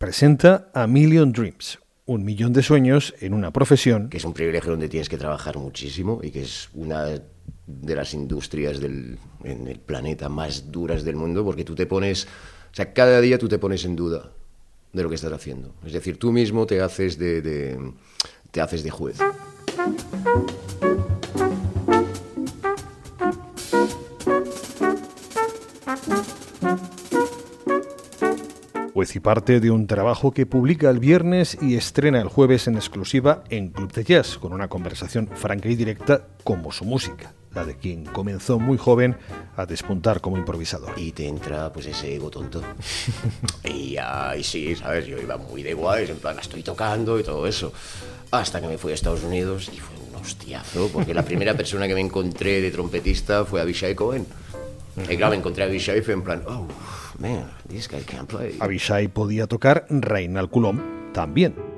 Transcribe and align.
presenta 0.00 0.70
A 0.72 0.86
Million 0.86 1.30
Dreams, 1.30 1.78
un 2.06 2.24
millón 2.24 2.54
de 2.54 2.62
sueños 2.62 3.14
en 3.20 3.34
una 3.34 3.52
profesión 3.52 4.08
que 4.08 4.16
es 4.16 4.24
un 4.24 4.32
privilegio 4.32 4.70
donde 4.70 4.88
tienes 4.88 5.10
que 5.10 5.18
trabajar 5.18 5.58
muchísimo 5.58 6.20
y 6.22 6.30
que 6.30 6.40
es 6.40 6.70
una 6.72 7.04
de 7.04 7.94
las 7.94 8.14
industrias 8.14 8.80
del, 8.80 9.18
en 9.44 9.68
el 9.68 9.78
planeta 9.78 10.30
más 10.30 10.72
duras 10.72 11.04
del 11.04 11.16
mundo 11.16 11.44
porque 11.44 11.64
tú 11.64 11.74
te 11.74 11.84
pones, 11.84 12.24
o 12.24 12.74
sea, 12.74 12.94
cada 12.94 13.20
día 13.20 13.36
tú 13.36 13.46
te 13.46 13.58
pones 13.58 13.84
en 13.84 13.94
duda 13.94 14.32
de 14.94 15.02
lo 15.02 15.10
que 15.10 15.16
estás 15.16 15.34
haciendo. 15.34 15.74
Es 15.84 15.92
decir, 15.92 16.16
tú 16.16 16.32
mismo 16.32 16.66
te 16.66 16.80
haces 16.80 17.18
de, 17.18 17.42
de 17.42 17.92
te 18.52 18.62
haces 18.62 18.82
de 18.82 18.90
juez. 18.90 19.18
Juez 28.92 29.14
y 29.14 29.20
parte 29.20 29.60
de 29.60 29.70
un 29.70 29.86
trabajo 29.86 30.32
que 30.32 30.46
publica 30.46 30.90
el 30.90 30.98
viernes 30.98 31.56
y 31.60 31.76
estrena 31.76 32.20
el 32.20 32.28
jueves 32.28 32.66
en 32.66 32.74
exclusiva 32.74 33.44
en 33.48 33.68
Club 33.68 33.92
de 33.92 34.04
Jazz, 34.04 34.36
con 34.36 34.52
una 34.52 34.68
conversación 34.68 35.28
franca 35.28 35.68
y 35.68 35.76
directa 35.76 36.26
como 36.42 36.72
su 36.72 36.84
música, 36.84 37.32
la 37.54 37.64
de 37.64 37.76
quien 37.76 38.04
comenzó 38.04 38.58
muy 38.58 38.78
joven 38.78 39.16
a 39.56 39.64
despuntar 39.64 40.20
como 40.20 40.38
improvisador. 40.38 40.92
Y 40.96 41.12
te 41.12 41.28
entra 41.28 41.72
pues 41.72 41.86
ese 41.86 42.14
ego 42.16 42.30
tonto. 42.30 42.62
y 43.64 43.96
ahí 43.96 44.42
sí, 44.42 44.74
¿sabes? 44.74 45.06
Yo 45.06 45.18
iba 45.18 45.36
muy 45.36 45.62
de 45.62 45.74
guay, 45.74 46.10
en 46.10 46.16
plan, 46.16 46.38
estoy 46.38 46.62
tocando 46.62 47.18
y 47.20 47.22
todo 47.22 47.46
eso. 47.46 47.72
Hasta 48.32 48.60
que 48.60 48.66
me 48.66 48.78
fui 48.78 48.90
a 48.90 48.94
Estados 48.94 49.22
Unidos 49.22 49.70
y 49.72 49.78
fue 49.78 49.96
un 50.08 50.16
hostiazo, 50.16 50.88
porque 50.92 51.14
la 51.14 51.24
primera 51.24 51.54
persona 51.54 51.86
que 51.86 51.94
me 51.94 52.00
encontré 52.00 52.60
de 52.60 52.70
trompetista 52.70 53.44
fue 53.44 53.60
Abishai 53.60 53.94
Cohen. 53.94 54.26
Y 55.08 55.16
claro, 55.16 55.30
me 55.30 55.36
encontré 55.36 55.62
a 55.62 55.66
Abishai 55.66 55.98
y 55.98 56.02
fue 56.02 56.14
en 56.14 56.22
plan, 56.22 56.42
oh, 56.46 56.66
man, 57.20 57.48
this 57.68 57.88
guy 57.88 58.00
play. 58.26 58.56
Podía 59.08 59.46
tocar 59.46 59.86
Reina 59.88 60.40
al 60.40 60.50
Culom 60.50 60.80
también. 61.12 61.69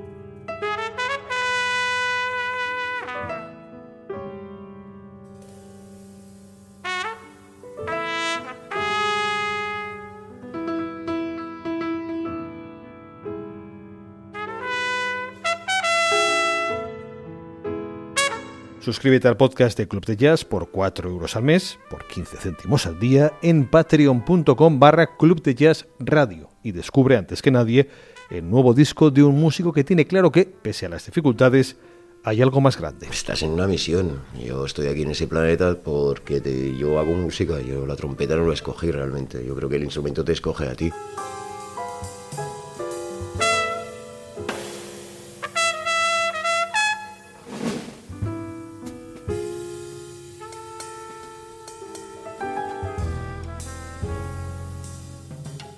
Suscríbete 18.83 19.29
al 19.29 19.37
podcast 19.37 19.77
de 19.77 19.87
Club 19.87 20.05
de 20.05 20.17
Jazz 20.17 20.43
por 20.43 20.69
4 20.69 21.09
euros 21.09 21.37
al 21.37 21.43
mes, 21.43 21.79
por 21.89 22.05
15 22.05 22.35
céntimos 22.35 22.85
al 22.85 22.99
día, 22.99 23.31
en 23.41 23.65
patreon.com 23.65 24.77
barra 24.77 25.15
Club 25.15 25.41
de 25.41 25.55
Jazz 25.55 25.87
Radio 25.99 26.49
y 26.63 26.73
descubre 26.73 27.15
antes 27.15 27.41
que 27.41 27.49
nadie 27.49 27.87
el 28.29 28.49
nuevo 28.49 28.73
disco 28.73 29.09
de 29.09 29.23
un 29.23 29.39
músico 29.39 29.71
que 29.71 29.85
tiene 29.85 30.05
claro 30.05 30.33
que, 30.33 30.43
pese 30.43 30.85
a 30.85 30.89
las 30.89 31.05
dificultades, 31.05 31.77
hay 32.25 32.41
algo 32.41 32.59
más 32.59 32.77
grande. 32.77 33.07
Estás 33.09 33.41
en 33.43 33.51
una 33.51 33.67
misión. 33.67 34.19
Yo 34.45 34.65
estoy 34.65 34.87
aquí 34.87 35.03
en 35.03 35.11
ese 35.11 35.27
planeta 35.27 35.75
porque 35.81 36.41
yo 36.77 36.99
hago 36.99 37.13
música. 37.13 37.61
Yo 37.61 37.85
la 37.85 37.95
trompeta 37.95 38.35
no 38.35 38.45
la 38.45 38.53
escogí 38.53 38.91
realmente. 38.91 39.45
Yo 39.45 39.55
creo 39.55 39.69
que 39.69 39.77
el 39.77 39.83
instrumento 39.83 40.25
te 40.25 40.33
escoge 40.33 40.67
a 40.67 40.75
ti. 40.75 40.91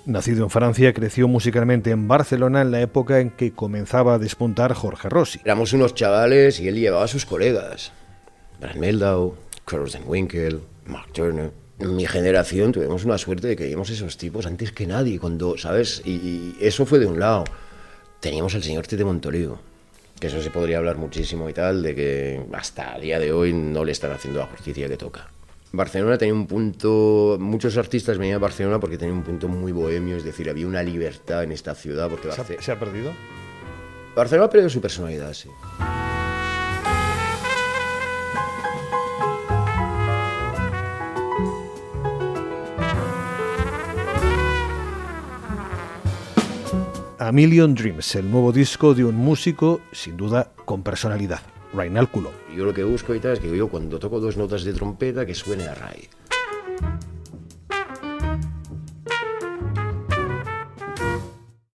Nacido 0.06 0.44
en 0.44 0.50
Francia, 0.50 0.92
creció 0.92 1.26
musicalmente 1.26 1.90
en 1.90 2.06
Barcelona 2.06 2.62
en 2.62 2.70
la 2.70 2.80
época 2.80 3.18
en 3.18 3.30
que 3.30 3.50
comenzaba 3.50 4.14
a 4.14 4.18
despuntar 4.20 4.72
Jorge 4.72 5.08
Rossi. 5.08 5.40
Éramos 5.44 5.72
unos 5.72 5.96
chavales 5.96 6.60
y 6.60 6.68
él 6.68 6.76
llevaba 6.76 7.02
a 7.02 7.08
sus 7.08 7.26
colegas. 7.26 7.90
Brad 8.60 8.76
Meldau, 8.76 9.34
Curtis 9.64 9.98
Winkel, 10.06 10.60
Mark 10.86 11.12
Turner. 11.12 11.50
En 11.80 11.96
mi 11.96 12.06
generación 12.06 12.70
tuvimos 12.70 13.04
una 13.04 13.18
suerte 13.18 13.48
de 13.48 13.56
que 13.56 13.66
vimos 13.66 13.90
esos 13.90 14.16
tipos 14.16 14.46
antes 14.46 14.70
que 14.70 14.86
nadie, 14.86 15.18
cuando, 15.18 15.58
¿sabes? 15.58 16.02
Y, 16.04 16.12
y 16.12 16.56
eso 16.60 16.86
fue 16.86 17.00
de 17.00 17.06
un 17.06 17.18
lado. 17.18 17.42
Teníamos 18.20 18.54
al 18.54 18.62
señor 18.62 18.86
Tete 18.86 19.04
Montolivo, 19.04 19.58
que 20.20 20.28
eso 20.28 20.40
se 20.40 20.50
podría 20.50 20.78
hablar 20.78 20.98
muchísimo 20.98 21.50
y 21.50 21.52
tal, 21.52 21.82
de 21.82 21.96
que 21.96 22.46
hasta 22.52 22.94
el 22.94 23.02
día 23.02 23.18
de 23.18 23.32
hoy 23.32 23.52
no 23.52 23.84
le 23.84 23.90
están 23.90 24.12
haciendo 24.12 24.38
la 24.38 24.46
justicia 24.46 24.88
que 24.88 24.96
toca. 24.96 25.28
Barcelona 25.76 26.18
tenía 26.18 26.34
un 26.34 26.46
punto, 26.46 27.36
muchos 27.38 27.76
artistas 27.76 28.18
venían 28.18 28.36
a 28.36 28.40
Barcelona 28.40 28.80
porque 28.80 28.98
tenía 28.98 29.14
un 29.14 29.22
punto 29.22 29.48
muy 29.48 29.72
bohemio, 29.72 30.16
es 30.16 30.24
decir, 30.24 30.48
había 30.50 30.66
una 30.66 30.82
libertad 30.82 31.44
en 31.44 31.52
esta 31.52 31.74
ciudad 31.74 32.08
porque 32.08 32.28
Barce- 32.28 32.72
ha 32.72 32.78
perdido? 32.78 33.12
Barcelona 34.14 34.46
ha 34.46 34.50
perdido 34.50 34.70
su 34.70 34.80
personalidad, 34.80 35.32
sí. 35.34 35.50
A 47.18 47.32
Million 47.32 47.74
Dreams, 47.74 48.14
el 48.14 48.30
nuevo 48.30 48.52
disco 48.52 48.94
de 48.94 49.04
un 49.04 49.16
músico, 49.16 49.80
sin 49.90 50.16
duda, 50.16 50.52
con 50.64 50.82
personalidad, 50.82 51.40
Reinal 51.74 52.10
Culo. 52.10 52.32
Yo 52.54 52.64
lo 52.64 52.74
que 52.74 52.84
busco 52.84 53.14
y 53.14 53.20
tal 53.20 53.32
es 53.34 53.40
que 53.40 53.56
yo 53.56 53.68
cuando 53.68 53.98
toco 53.98 54.20
dos 54.20 54.36
notas 54.36 54.64
de 54.64 54.72
trompeta 54.72 55.26
que 55.26 55.34
suene 55.34 55.66
a 55.68 55.74
Ray. 55.74 56.08